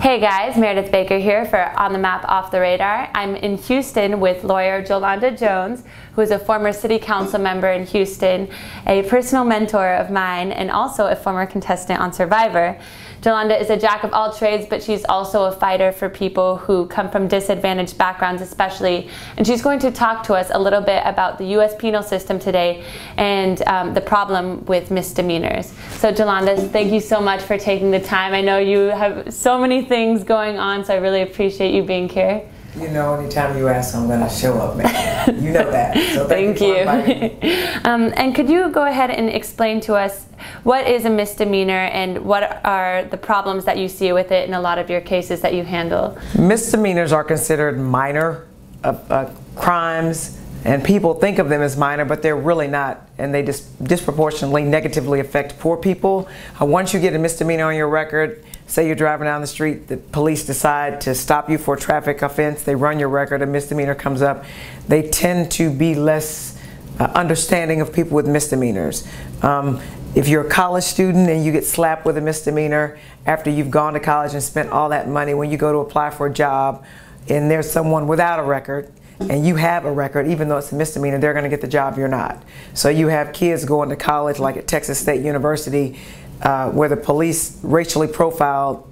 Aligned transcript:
Hey 0.00 0.20
guys, 0.20 0.56
Meredith 0.56 0.92
Baker 0.92 1.18
here 1.18 1.44
for 1.44 1.58
On 1.76 1.92
the 1.92 1.98
Map 1.98 2.24
Off 2.28 2.52
the 2.52 2.60
Radar. 2.60 3.10
I'm 3.14 3.34
in 3.34 3.58
Houston 3.58 4.20
with 4.20 4.44
lawyer 4.44 4.80
Jolanda 4.80 5.36
Jones, 5.36 5.82
who 6.12 6.20
is 6.20 6.30
a 6.30 6.38
former 6.38 6.72
city 6.72 7.00
council 7.00 7.40
member 7.40 7.68
in 7.72 7.84
Houston, 7.84 8.48
a 8.86 9.02
personal 9.02 9.44
mentor 9.44 9.94
of 9.94 10.12
mine, 10.12 10.52
and 10.52 10.70
also 10.70 11.08
a 11.08 11.16
former 11.16 11.46
contestant 11.46 12.00
on 12.00 12.12
Survivor. 12.12 12.78
Jolanda 13.20 13.60
is 13.60 13.68
a 13.68 13.76
jack 13.76 14.04
of 14.04 14.12
all 14.12 14.32
trades, 14.32 14.66
but 14.68 14.82
she's 14.82 15.04
also 15.06 15.44
a 15.44 15.52
fighter 15.52 15.90
for 15.90 16.08
people 16.08 16.56
who 16.56 16.86
come 16.86 17.10
from 17.10 17.26
disadvantaged 17.26 17.98
backgrounds, 17.98 18.40
especially. 18.40 19.08
And 19.36 19.46
she's 19.46 19.60
going 19.60 19.80
to 19.80 19.90
talk 19.90 20.22
to 20.24 20.34
us 20.34 20.50
a 20.52 20.58
little 20.58 20.80
bit 20.80 21.02
about 21.04 21.38
the 21.38 21.46
U.S. 21.46 21.74
penal 21.76 22.02
system 22.02 22.38
today 22.38 22.84
and 23.16 23.60
um, 23.66 23.92
the 23.92 24.00
problem 24.00 24.64
with 24.66 24.90
misdemeanors. 24.92 25.72
So, 25.90 26.12
Jolanda, 26.12 26.70
thank 26.70 26.92
you 26.92 27.00
so 27.00 27.20
much 27.20 27.42
for 27.42 27.58
taking 27.58 27.90
the 27.90 28.00
time. 28.00 28.34
I 28.34 28.40
know 28.40 28.58
you 28.58 28.78
have 28.78 29.34
so 29.34 29.58
many 29.58 29.84
things 29.84 30.22
going 30.22 30.58
on, 30.58 30.84
so 30.84 30.94
I 30.94 30.98
really 30.98 31.22
appreciate 31.22 31.74
you 31.74 31.82
being 31.82 32.08
here. 32.08 32.48
You 32.76 32.88
know, 32.88 33.14
anytime 33.14 33.56
you 33.56 33.68
ask, 33.68 33.94
I'm 33.94 34.06
going 34.06 34.20
to 34.20 34.28
show 34.28 34.54
up, 34.58 34.76
man. 34.76 35.42
You 35.42 35.52
know 35.52 35.70
that. 35.70 35.96
So 36.14 36.26
thank, 36.26 36.58
thank 36.58 37.42
you. 37.42 37.48
you. 37.48 37.80
um, 37.84 38.12
and 38.16 38.34
could 38.34 38.48
you 38.48 38.68
go 38.70 38.84
ahead 38.84 39.10
and 39.10 39.28
explain 39.28 39.80
to 39.82 39.94
us 39.94 40.26
what 40.62 40.86
is 40.86 41.04
a 41.04 41.10
misdemeanor 41.10 41.86
and 41.92 42.24
what 42.24 42.64
are 42.64 43.04
the 43.04 43.16
problems 43.16 43.64
that 43.64 43.78
you 43.78 43.88
see 43.88 44.12
with 44.12 44.32
it 44.32 44.48
in 44.48 44.54
a 44.54 44.60
lot 44.60 44.78
of 44.78 44.90
your 44.90 45.00
cases 45.00 45.40
that 45.42 45.54
you 45.54 45.64
handle? 45.64 46.18
Misdemeanors 46.38 47.12
are 47.12 47.24
considered 47.24 47.78
minor 47.78 48.46
uh, 48.84 48.88
uh, 49.10 49.34
crimes 49.54 50.38
and 50.64 50.84
people 50.84 51.14
think 51.14 51.38
of 51.38 51.48
them 51.48 51.62
as 51.62 51.76
minor, 51.76 52.04
but 52.04 52.20
they're 52.20 52.36
really 52.36 52.66
not, 52.66 53.08
and 53.16 53.32
they 53.32 53.42
just 53.42 53.82
disproportionately 53.84 54.64
negatively 54.64 55.20
affect 55.20 55.58
poor 55.58 55.76
people. 55.76 56.28
Uh, 56.60 56.66
once 56.66 56.92
you 56.92 57.00
get 57.00 57.14
a 57.14 57.18
misdemeanor 57.18 57.64
on 57.64 57.76
your 57.76 57.88
record, 57.88 58.44
say 58.68 58.86
you're 58.86 58.94
driving 58.94 59.24
down 59.24 59.40
the 59.40 59.46
street, 59.46 59.88
the 59.88 59.96
police 59.96 60.44
decide 60.44 61.00
to 61.00 61.14
stop 61.14 61.50
you 61.50 61.58
for 61.58 61.74
a 61.74 61.78
traffic 61.78 62.22
offense, 62.22 62.62
they 62.62 62.74
run 62.74 62.98
your 63.00 63.08
record, 63.08 63.42
a 63.42 63.46
misdemeanor 63.46 63.94
comes 63.94 64.22
up, 64.22 64.44
they 64.86 65.02
tend 65.02 65.50
to 65.50 65.70
be 65.70 65.94
less 65.94 66.56
uh, 67.00 67.04
understanding 67.14 67.80
of 67.80 67.92
people 67.92 68.14
with 68.14 68.28
misdemeanors. 68.28 69.08
Um, 69.42 69.80
if 70.14 70.28
you're 70.28 70.46
a 70.46 70.50
college 70.50 70.84
student 70.84 71.30
and 71.30 71.44
you 71.44 71.50
get 71.50 71.64
slapped 71.64 72.04
with 72.04 72.18
a 72.18 72.20
misdemeanor 72.20 72.98
after 73.24 73.50
you've 73.50 73.70
gone 73.70 73.94
to 73.94 74.00
college 74.00 74.34
and 74.34 74.42
spent 74.42 74.70
all 74.70 74.90
that 74.90 75.08
money, 75.08 75.32
when 75.32 75.50
you 75.50 75.56
go 75.56 75.72
to 75.72 75.78
apply 75.78 76.10
for 76.10 76.26
a 76.26 76.32
job 76.32 76.84
and 77.28 77.50
there's 77.50 77.70
someone 77.70 78.06
without 78.06 78.38
a 78.38 78.42
record, 78.42 78.92
and 79.20 79.44
you 79.44 79.56
have 79.56 79.84
a 79.84 79.90
record, 79.90 80.28
even 80.28 80.48
though 80.48 80.58
it's 80.58 80.70
a 80.70 80.74
misdemeanor, 80.74 81.18
they're 81.18 81.32
going 81.32 81.44
to 81.44 81.50
get 81.50 81.60
the 81.60 81.68
job 81.68 81.98
you're 81.98 82.06
not. 82.06 82.42
So 82.74 82.88
you 82.88 83.08
have 83.08 83.32
kids 83.32 83.64
going 83.64 83.88
to 83.88 83.96
college, 83.96 84.38
like 84.38 84.56
at 84.56 84.68
Texas 84.68 84.98
State 84.98 85.24
University, 85.24 85.98
uh, 86.42 86.70
where 86.70 86.88
the 86.88 86.96
police 86.96 87.58
racially 87.62 88.08
profile 88.08 88.86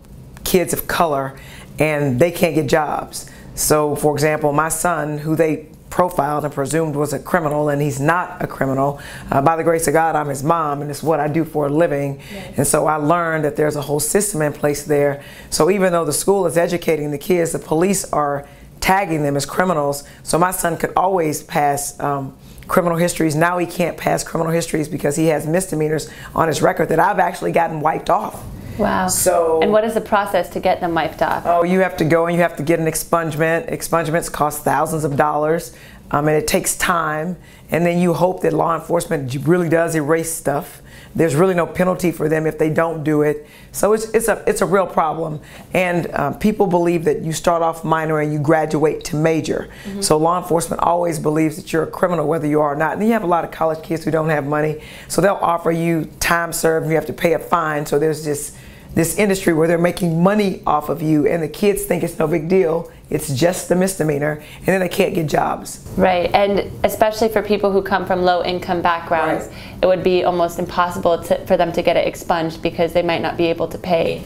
kids 0.45 0.73
of 0.73 0.87
color 0.87 1.39
and 1.79 2.19
they 2.19 2.31
can't 2.31 2.55
get 2.55 2.67
jobs. 2.67 3.31
So, 3.55 3.97
for 3.97 4.15
example, 4.15 4.53
my 4.53 4.69
son, 4.69 5.19
who 5.19 5.37
they 5.37 5.69
profiled 5.91 6.45
and 6.45 6.53
presumed 6.53 6.95
was 6.95 7.15
a 7.15 7.19
criminal, 7.19 7.71
and 7.71 7.81
he's 7.81 7.99
not 7.99 8.43
a 8.43 8.47
criminal. 8.47 9.01
Uh, 9.31 9.41
by 9.41 9.57
the 9.57 9.65
grace 9.65 9.87
of 9.87 9.95
God, 9.95 10.15
I'm 10.15 10.29
his 10.29 10.43
mom, 10.43 10.83
and 10.83 10.91
it's 10.91 11.03
what 11.03 11.21
I 11.21 11.29
do 11.29 11.43
for 11.43 11.67
a 11.67 11.71
living. 11.71 12.21
Yes. 12.31 12.59
And 12.59 12.67
so 12.67 12.87
I 12.87 12.97
learned 12.97 13.45
that 13.45 13.57
there's 13.57 13.77
a 13.77 13.81
whole 13.81 14.01
system 14.01 14.43
in 14.43 14.53
place 14.53 14.85
there. 14.85 15.23
So 15.49 15.71
even 15.71 15.93
though 15.93 16.05
the 16.05 16.13
school 16.13 16.47
is 16.47 16.59
educating 16.59 17.13
the 17.13 17.19
kids, 17.19 17.53
the 17.53 17.59
police 17.59 18.05
are 18.13 18.47
tagging 18.81 19.23
them 19.23 19.37
as 19.37 19.47
criminals. 19.47 20.05
So 20.23 20.39
my 20.39 20.51
son 20.51 20.77
could 20.77 20.93
always 20.97 21.43
pass 21.43 21.99
um, 21.99 22.37
criminal 22.69 22.98
histories. 22.98 23.34
Now 23.34 23.59
he 23.59 23.67
can't 23.67 23.97
pass 23.97 24.25
criminal 24.25 24.53
histories 24.53 24.89
because 24.89 25.17
he 25.17 25.27
has 25.27 25.47
misdemeanors 25.47 26.11
on 26.34 26.48
his 26.48 26.62
record 26.62 26.89
that 26.89 26.98
I've 26.98 27.19
actually 27.19 27.53
gotten 27.53 27.81
wiped 27.81 28.11
off. 28.11 28.42
Wow. 28.78 29.09
So 29.09 29.62
And 29.62 29.72
what 29.72 29.84
is 29.84 29.95
the 29.95 30.00
process 30.00 30.50
to 30.50 30.61
get 30.61 30.81
them 30.81 30.94
wiped 30.94 31.22
off? 31.22 31.44
Oh, 31.47 31.64
you 31.64 31.81
have 31.81 31.97
to 31.98 32.05
go 32.05 32.27
and 32.27 32.37
you 32.37 32.42
have 32.42 32.56
to 32.56 32.62
get 32.62 32.78
an 32.78 32.87
expungement. 32.87 33.71
Expungements 33.71 34.31
cost 34.31 34.65
thousands 34.65 35.05
of 35.05 35.16
dollars. 35.16 35.75
Um, 36.11 36.28
and 36.28 36.37
it 36.37 36.47
takes 36.47 36.77
time. 36.77 37.37
And 37.71 37.84
then 37.84 37.99
you 37.99 38.15
hope 38.15 38.43
that 38.43 38.53
law 38.53 38.75
enforcement 38.75 39.34
really 39.47 39.69
does 39.69 39.94
erase 39.94 40.33
stuff. 40.33 40.83
There's 41.17 41.34
really 41.34 41.55
no 41.55 41.67
penalty 41.67 42.12
for 42.12 42.28
them 42.28 42.47
if 42.47 42.59
they 42.59 42.69
don't 42.69 43.03
do 43.03 43.22
it. 43.22 43.47
So 43.72 43.94
it's, 43.94 44.11
it's, 44.11 44.28
a, 44.28 44.44
it's 44.47 44.61
a 44.61 44.67
real 44.67 44.87
problem. 44.87 45.41
And 45.72 46.09
uh, 46.09 46.33
people 46.33 46.67
believe 46.67 47.05
that 47.05 47.22
you 47.22 47.33
start 47.33 47.62
off 47.62 47.84
minor 47.84 48.21
and 48.21 48.33
you 48.33 48.39
graduate 48.39 49.03
to 49.05 49.17
major. 49.17 49.69
Mm-hmm. 49.84 50.03
So 50.03 50.19
law 50.19 50.39
enforcement 50.41 50.83
always 50.83 51.19
believes 51.19 51.56
that 51.56 51.72
you're 51.72 51.84
a 51.84 51.91
criminal 51.91 52.28
whether 52.28 52.47
you 52.47 52.61
are 52.61 52.75
or 52.75 52.77
not. 52.77 52.99
And 52.99 53.06
you 53.06 53.12
have 53.12 53.25
a 53.25 53.27
lot 53.27 53.44
of 53.44 53.50
college 53.50 53.83
kids 53.83 54.05
who 54.05 54.11
don't 54.11 54.28
have 54.28 54.47
money. 54.47 54.83
So 55.09 55.21
they'll 55.23 55.34
offer 55.34 55.73
you 55.73 56.05
time 56.21 56.53
served 56.53 56.84
and 56.84 56.93
you 56.93 56.97
have 56.97 57.06
to 57.06 57.15
pay 57.15 57.33
a 57.33 57.38
fine. 57.38 57.87
So 57.87 57.99
there's 57.99 58.25
this 58.25 58.56
this 58.97 59.19
industry 59.19 59.53
where 59.53 59.69
they're 59.69 59.79
making 59.79 60.23
money 60.23 60.62
off 60.67 60.89
of 60.89 61.03
you 61.03 61.27
and 61.27 61.43
the 61.43 61.49
kids 61.49 61.84
think 61.84 62.03
it's 62.03 62.19
no 62.19 62.27
big 62.27 62.49
deal 62.49 62.91
it's 63.11 63.33
just 63.34 63.69
the 63.69 63.77
misdemeanor 63.77 64.43
and 64.59 64.67
then 64.67 64.81
they 64.81 64.89
can't 64.89 65.15
get 65.15 65.29
jobs 65.29 65.87
right 65.97 66.34
and 66.34 66.71
especially 66.83 67.29
for 67.29 67.43
people 67.43 67.71
who 67.71 67.81
come 67.81 68.05
from 68.05 68.23
low 68.23 68.43
income 68.43 68.83
backgrounds 68.83 69.47
right. 69.47 69.79
it 69.83 69.87
would 69.87 70.03
be 70.03 70.25
almost 70.25 70.59
impossible 70.59 71.23
to, 71.23 71.39
for 71.47 71.56
them 71.56 71.71
to 71.73 71.83
get 71.83 71.97
it 71.97 72.09
expunged 72.09 72.61
because 72.62 72.93
they 72.93 73.03
might 73.03 73.23
not 73.23 73.37
be 73.37 73.45
able 73.45 73.69
to 73.69 73.79
pay 73.79 74.21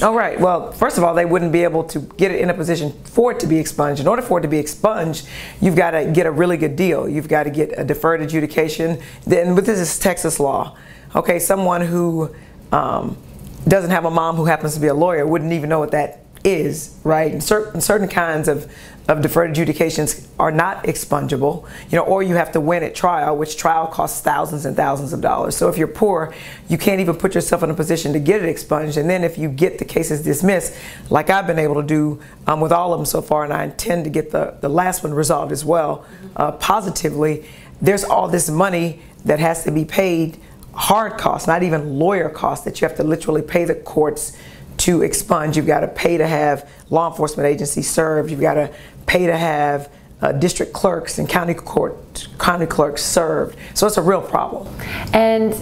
Oh, 0.00 0.14
right. 0.14 0.40
Well, 0.40 0.72
first 0.72 0.96
of 0.96 1.04
all, 1.04 1.12
they 1.12 1.26
wouldn't 1.26 1.52
be 1.52 1.62
able 1.62 1.84
to 1.84 2.00
get 2.16 2.30
it 2.30 2.40
in 2.40 2.48
a 2.48 2.54
position 2.54 2.90
for 3.04 3.32
it 3.32 3.40
to 3.40 3.46
be 3.46 3.58
expunged. 3.58 4.00
In 4.00 4.06
order 4.06 4.22
for 4.22 4.38
it 4.38 4.40
to 4.40 4.48
be 4.48 4.58
expunged, 4.58 5.28
you've 5.60 5.76
got 5.76 5.90
to 5.90 6.10
get 6.10 6.24
a 6.24 6.30
really 6.30 6.56
good 6.56 6.74
deal. 6.74 7.06
You've 7.06 7.28
got 7.28 7.42
to 7.42 7.50
get 7.50 7.78
a 7.78 7.84
deferred 7.84 8.22
adjudication. 8.22 8.98
Then, 9.26 9.54
but 9.54 9.66
this 9.66 9.78
is 9.78 9.98
Texas 9.98 10.40
law. 10.40 10.74
Okay, 11.14 11.38
someone 11.38 11.82
who 11.82 12.34
um, 12.72 13.18
doesn't 13.66 13.90
have 13.90 14.04
a 14.04 14.10
mom 14.10 14.36
who 14.36 14.44
happens 14.44 14.74
to 14.74 14.80
be 14.80 14.88
a 14.88 14.94
lawyer 14.94 15.26
wouldn't 15.26 15.52
even 15.52 15.68
know 15.68 15.78
what 15.78 15.92
that 15.92 16.20
is, 16.44 16.94
right? 17.04 17.32
And 17.32 17.42
certain 17.42 17.80
certain 17.80 18.06
kinds 18.06 18.48
of, 18.48 18.70
of 19.08 19.22
deferred 19.22 19.50
adjudications 19.50 20.28
are 20.38 20.52
not 20.52 20.84
expungible, 20.84 21.66
you 21.90 21.96
know, 21.96 22.04
or 22.04 22.22
you 22.22 22.34
have 22.34 22.52
to 22.52 22.60
win 22.60 22.82
at 22.82 22.94
trial, 22.94 23.36
which 23.36 23.56
trial 23.56 23.86
costs 23.86 24.20
thousands 24.20 24.66
and 24.66 24.76
thousands 24.76 25.14
of 25.14 25.22
dollars. 25.22 25.56
So 25.56 25.68
if 25.70 25.78
you're 25.78 25.88
poor, 25.88 26.34
you 26.68 26.76
can't 26.76 27.00
even 27.00 27.16
put 27.16 27.34
yourself 27.34 27.62
in 27.62 27.70
a 27.70 27.74
position 27.74 28.12
to 28.12 28.18
get 28.18 28.42
it 28.42 28.48
expunged. 28.48 28.98
And 28.98 29.08
then 29.08 29.24
if 29.24 29.38
you 29.38 29.48
get 29.48 29.78
the 29.78 29.86
cases 29.86 30.22
dismissed, 30.22 30.76
like 31.08 31.30
I've 31.30 31.46
been 31.46 31.58
able 31.58 31.76
to 31.76 31.86
do 31.86 32.20
um, 32.46 32.60
with 32.60 32.72
all 32.72 32.92
of 32.92 32.98
them 32.98 33.06
so 33.06 33.22
far, 33.22 33.44
and 33.44 33.52
I 33.52 33.64
intend 33.64 34.04
to 34.04 34.10
get 34.10 34.30
the, 34.30 34.54
the 34.60 34.68
last 34.68 35.02
one 35.02 35.14
resolved 35.14 35.50
as 35.50 35.64
well, 35.64 36.04
uh, 36.36 36.52
positively, 36.52 37.46
there's 37.80 38.04
all 38.04 38.28
this 38.28 38.50
money 38.50 39.00
that 39.24 39.38
has 39.38 39.64
to 39.64 39.70
be 39.70 39.86
paid 39.86 40.38
hard 40.74 41.18
costs, 41.18 41.46
not 41.46 41.62
even 41.62 41.98
lawyer 41.98 42.28
costs 42.28 42.64
that 42.64 42.80
you 42.80 42.88
have 42.88 42.96
to 42.96 43.04
literally 43.04 43.42
pay 43.42 43.64
the 43.64 43.74
courts 43.74 44.36
to 44.78 45.02
expunge. 45.02 45.56
You've 45.56 45.66
got 45.66 45.80
to 45.80 45.88
pay 45.88 46.18
to 46.18 46.26
have 46.26 46.68
law 46.90 47.10
enforcement 47.10 47.46
agencies 47.46 47.88
served. 47.88 48.30
You've 48.30 48.40
got 48.40 48.54
to 48.54 48.72
pay 49.06 49.26
to 49.26 49.36
have 49.36 49.90
uh, 50.20 50.32
district 50.32 50.72
clerks 50.72 51.18
and 51.18 51.28
county 51.28 51.54
court 51.54 52.28
county 52.38 52.66
clerks 52.66 53.02
served. 53.02 53.56
So 53.74 53.86
it's 53.86 53.96
a 53.96 54.02
real 54.02 54.22
problem. 54.22 54.74
And 55.12 55.52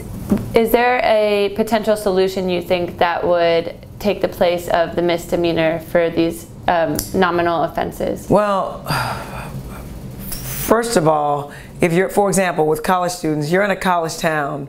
is 0.55 0.71
there 0.71 1.01
a 1.03 1.53
potential 1.57 1.97
solution 1.97 2.49
you 2.49 2.63
think 2.63 2.99
that 2.99 3.27
would 3.27 3.75
take 3.99 4.21
the 4.21 4.29
place 4.29 4.69
of 4.69 4.97
the 4.97 5.03
misdemeanor 5.03 5.81
for 5.81 6.11
these 6.11 6.47
um, 6.69 6.97
nominal 7.15 7.65
offenses? 7.65 8.29
Well, 8.31 8.85
first 10.31 10.97
of 10.97 11.09
all, 11.09 11.53
if 11.81 11.93
you're, 11.93 12.09
for 12.09 12.29
example, 12.29 12.67
with 12.67 12.83
college 12.83 13.13
students, 13.13 13.51
you're 13.51 13.65
in 13.65 13.71
a 13.71 13.77
college 13.77 14.19
town 14.19 14.69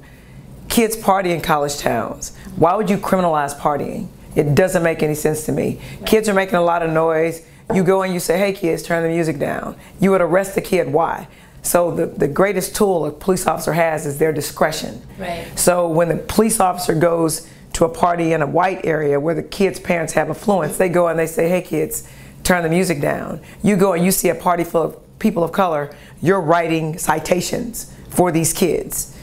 kids 0.73 0.97
party 0.97 1.29
in 1.29 1.39
college 1.39 1.77
towns. 1.77 2.35
Why 2.55 2.73
would 2.73 2.89
you 2.89 2.97
criminalize 2.97 3.55
partying? 3.55 4.07
It 4.35 4.55
doesn't 4.55 4.81
make 4.81 5.03
any 5.03 5.13
sense 5.13 5.45
to 5.45 5.51
me. 5.51 5.79
Kids 6.07 6.27
are 6.27 6.33
making 6.33 6.55
a 6.55 6.63
lot 6.63 6.81
of 6.81 6.91
noise. 6.91 7.45
You 7.71 7.83
go 7.83 8.01
and 8.01 8.11
you 8.11 8.19
say, 8.19 8.39
hey 8.39 8.53
kids, 8.53 8.81
turn 8.81 9.03
the 9.03 9.09
music 9.09 9.37
down. 9.37 9.75
You 9.99 10.09
would 10.09 10.21
arrest 10.21 10.55
the 10.55 10.61
kid. 10.61 10.91
Why? 10.91 11.27
So 11.61 11.91
the, 11.91 12.07
the 12.07 12.27
greatest 12.27 12.75
tool 12.75 13.05
a 13.05 13.11
police 13.11 13.45
officer 13.45 13.73
has 13.73 14.07
is 14.07 14.17
their 14.17 14.33
discretion. 14.33 14.99
Right. 15.19 15.47
So 15.57 15.87
when 15.87 16.09
the 16.09 16.17
police 16.17 16.59
officer 16.59 16.95
goes 16.95 17.47
to 17.73 17.85
a 17.85 17.89
party 17.89 18.33
in 18.33 18.41
a 18.41 18.47
white 18.47 18.83
area 18.83 19.19
where 19.19 19.35
the 19.35 19.43
kids' 19.43 19.79
parents 19.79 20.13
have 20.13 20.27
influence, 20.27 20.77
they 20.77 20.89
go 20.89 21.07
and 21.07 21.19
they 21.19 21.27
say, 21.27 21.49
hey 21.49 21.61
kids, 21.61 22.09
turn 22.43 22.63
the 22.63 22.69
music 22.69 22.99
down. 22.99 23.41
You 23.61 23.75
go 23.75 23.93
and 23.93 24.03
you 24.03 24.09
see 24.09 24.29
a 24.29 24.35
party 24.35 24.63
full 24.63 24.81
of 24.81 25.19
people 25.19 25.43
of 25.43 25.51
color, 25.51 25.95
you're 26.19 26.41
writing 26.41 26.97
citations 26.97 27.93
for 28.09 28.31
these 28.31 28.53
kids. 28.53 29.15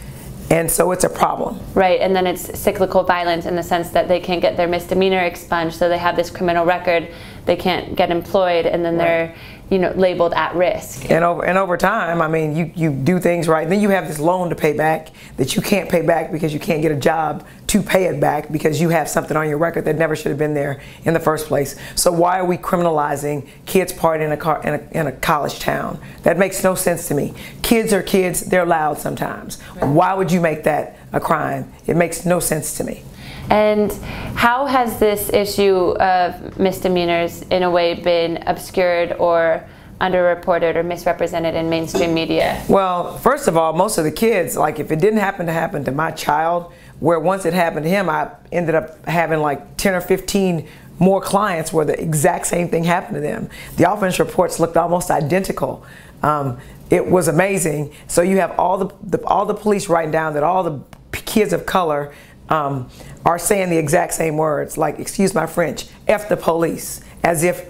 And 0.51 0.69
so 0.69 0.91
it's 0.91 1.05
a 1.05 1.09
problem. 1.09 1.61
Right, 1.75 2.01
and 2.01 2.15
then 2.15 2.27
it's 2.27 2.59
cyclical 2.59 3.05
violence 3.05 3.47
in 3.47 3.55
the 3.55 3.63
sense 3.63 3.91
that 3.91 4.09
they 4.09 4.19
can't 4.19 4.43
get 4.43 4.57
their 4.57 4.67
misdemeanor 4.67 5.21
expunged, 5.21 5.77
so 5.77 5.89
they 5.89 5.99
have 5.99 6.17
this 6.17 6.29
criminal 6.29 6.67
record, 6.67 7.09
they 7.47 7.55
can't 7.55 7.95
get 7.95 8.11
employed, 8.11 8.67
and 8.67 8.85
then 8.85 8.97
right. 8.97 9.05
they're 9.05 9.37
you 9.71 9.79
know 9.79 9.93
labeled 9.93 10.35
at 10.35 10.55
risk. 10.55 11.11
And 11.11 11.25
over 11.25 11.45
and 11.45 11.57
over 11.57 11.77
time, 11.77 12.21
I 12.21 12.29
mean, 12.29 12.57
you 12.57 12.73
you 12.75 12.91
do 12.91 13.19
things 13.21 13.49
right, 13.49 13.63
and 13.63 13.73
then 13.73 13.81
you 13.81 13.91
have 13.91 14.09
this 14.09 14.19
loan 14.19 14.51
to 14.51 14.57
pay 14.57 14.73
back 14.73 15.11
that 15.37 15.55
you 15.55 15.63
can't 15.63 15.89
pay 15.89 16.03
back 16.03 16.33
because 16.33 16.53
you 16.53 16.61
can't 16.61 16.83
get 16.83 16.93
a 16.93 16.97
job 16.97 17.47
to 17.69 17.83
pay 17.83 18.07
it 18.07 18.19
back 18.19 18.51
because 18.51 18.81
you 18.81 18.89
have 18.89 19.09
something 19.09 19.37
on 19.37 19.49
your 19.49 19.59
record 19.59 19.85
that 19.85 19.97
never 19.97 20.17
should 20.17 20.31
have 20.31 20.39
been 20.39 20.55
there 20.55 20.81
in 21.05 21.15
the 21.15 21.21
first 21.21 21.47
place. 21.47 21.77
So 21.95 22.11
why 22.11 22.41
are 22.41 22.45
we 22.45 22.57
criminalizing 22.57 23.49
kids 23.65 23.93
partying 23.93 24.23
in 24.23 24.33
a 24.33 24.37
car 24.37 24.61
in 24.63 24.75
a, 24.75 24.99
in 24.99 25.07
a 25.07 25.13
college 25.13 25.61
town? 25.61 26.01
That 26.25 26.37
makes 26.37 26.65
no 26.65 26.75
sense 26.75 27.07
to 27.09 27.15
me. 27.15 27.33
Kids 27.63 27.93
are 27.93 28.03
kids; 28.03 28.41
they're 28.41 28.67
loud 28.67 28.99
sometimes. 28.99 29.59
Right. 29.77 29.87
Why 29.87 30.15
would 30.15 30.33
you 30.33 30.41
make 30.41 30.65
that 30.65 30.99
a 31.13 31.21
crime? 31.21 31.73
It 31.87 31.97
makes 31.97 32.27
no 32.27 32.41
sense 32.41 32.77
to 32.79 32.85
me. 32.85 33.05
And 33.51 33.93
how 34.37 34.67
has 34.67 34.99
this 34.99 35.29
issue 35.33 35.91
of 35.99 36.59
misdemeanors 36.59 37.43
in 37.43 37.65
a 37.65 37.71
way 37.71 37.95
been 37.95 38.43
obscured 38.47 39.13
or 39.19 39.69
underreported 40.01 40.77
or 40.77 40.83
misrepresented 40.83 41.55
in 41.55 41.69
mainstream 41.69 42.15
media? 42.15 42.65
Well, 42.69 43.19
first 43.19 43.49
of 43.49 43.57
all, 43.57 43.73
most 43.73 43.99
of 43.99 44.05
the 44.05 44.13
kids, 44.13 44.57
like 44.57 44.79
if 44.79 44.91
it 44.91 45.01
didn't 45.01 45.19
happen 45.19 45.47
to 45.47 45.53
happen 45.53 45.85
to 45.85 45.93
my 45.93 46.13
child, 46.13 46.73
where 47.01 47.19
once 47.19 47.45
it 47.45 47.53
happened 47.53 47.85
to 47.85 47.91
him, 47.91 48.09
I 48.09 48.31
ended 48.53 48.75
up 48.75 49.05
having 49.07 49.41
like 49.41 49.77
10 49.77 49.95
or 49.95 50.01
15 50.01 50.67
more 50.99 51.21
clients 51.21 51.73
where 51.73 51.85
the 51.85 52.01
exact 52.01 52.47
same 52.47 52.69
thing 52.69 52.85
happened 52.85 53.17
to 53.17 53.21
them. 53.21 53.49
The 53.77 53.91
offense 53.91 54.19
reports 54.19 54.61
looked 54.61 54.77
almost 54.77 55.11
identical. 55.11 55.85
Um, 56.23 56.59
it 56.91 57.07
was 57.07 57.29
amazing. 57.29 57.93
So 58.07 58.23
you 58.23 58.39
have 58.39 58.59
all 58.59 58.79
the, 58.79 58.95
the, 59.03 59.27
all 59.27 59.47
the 59.47 59.55
police 59.55 59.89
writing 59.89 60.13
down 60.13 60.35
that 60.35 60.43
all 60.43 60.63
the 60.63 60.81
kids 61.13 61.53
of 61.53 61.65
color 61.65 62.13
um, 62.51 62.89
are 63.25 63.39
saying 63.39 63.71
the 63.71 63.79
exact 63.79 64.15
same 64.15 64.37
words, 64.37 64.77
like 64.77 64.99
excuse 64.99 65.35
my 65.35 65.47
French, 65.47 65.87
"f 66.07 66.29
the 66.29 66.37
police," 66.37 67.01
as 67.23 67.45
if 67.45 67.69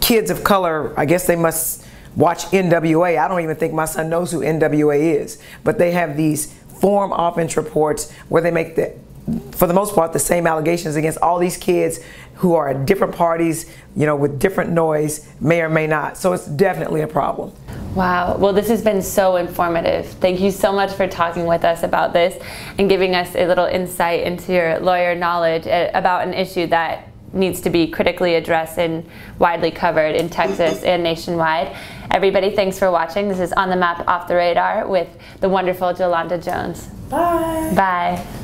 kids 0.00 0.30
of 0.30 0.44
color. 0.44 0.98
I 0.98 1.04
guess 1.04 1.26
they 1.26 1.36
must 1.36 1.86
watch 2.16 2.44
NWA. 2.52 3.18
I 3.18 3.28
don't 3.28 3.40
even 3.40 3.56
think 3.56 3.74
my 3.74 3.86
son 3.86 4.08
knows 4.08 4.30
who 4.30 4.40
NWA 4.40 4.98
is, 5.20 5.38
but 5.64 5.78
they 5.78 5.92
have 5.92 6.16
these 6.16 6.52
form 6.80 7.12
offense 7.12 7.56
reports 7.56 8.10
where 8.28 8.42
they 8.42 8.50
make 8.50 8.76
the 8.76 8.94
for 9.52 9.66
the 9.66 9.74
most 9.74 9.94
part, 9.94 10.12
the 10.12 10.18
same 10.18 10.46
allegations 10.46 10.96
against 10.96 11.18
all 11.18 11.38
these 11.38 11.56
kids 11.56 12.00
who 12.36 12.54
are 12.54 12.68
at 12.68 12.86
different 12.86 13.14
parties, 13.14 13.70
you 13.94 14.04
know, 14.04 14.16
with 14.16 14.40
different 14.40 14.70
noise, 14.70 15.28
may 15.40 15.60
or 15.60 15.68
may 15.68 15.86
not. 15.86 16.16
So 16.16 16.32
it's 16.32 16.46
definitely 16.46 17.02
a 17.02 17.06
problem. 17.06 17.52
Wow. 17.94 18.38
Well, 18.38 18.54
this 18.54 18.68
has 18.68 18.82
been 18.82 19.02
so 19.02 19.36
informative. 19.36 20.06
Thank 20.06 20.40
you 20.40 20.50
so 20.50 20.72
much 20.72 20.92
for 20.92 21.06
talking 21.06 21.44
with 21.44 21.64
us 21.64 21.82
about 21.82 22.12
this 22.12 22.42
and 22.78 22.88
giving 22.88 23.14
us 23.14 23.34
a 23.34 23.46
little 23.46 23.66
insight 23.66 24.22
into 24.22 24.52
your 24.52 24.80
lawyer 24.80 25.14
knowledge 25.14 25.66
uh, 25.66 25.90
about 25.92 26.26
an 26.26 26.32
issue 26.32 26.66
that 26.68 27.08
needs 27.34 27.60
to 27.62 27.70
be 27.70 27.86
critically 27.86 28.34
addressed 28.34 28.78
and 28.78 29.06
widely 29.38 29.70
covered 29.70 30.14
in 30.14 30.28
Texas 30.28 30.82
and 30.82 31.02
nationwide. 31.02 31.74
Everybody, 32.10 32.54
thanks 32.54 32.78
for 32.78 32.90
watching. 32.90 33.28
This 33.28 33.40
is 33.40 33.52
On 33.52 33.70
the 33.70 33.76
Map 33.76 34.06
Off 34.06 34.28
the 34.28 34.36
Radar 34.36 34.86
with 34.86 35.08
the 35.40 35.48
wonderful 35.48 35.92
Jolanda 35.94 36.42
Jones. 36.42 36.86
Bye. 37.08 37.72
Bye. 37.74 38.41